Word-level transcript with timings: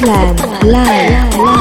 Clubland 0.00 0.64
Live. 0.64 1.36
Live. 1.36 1.59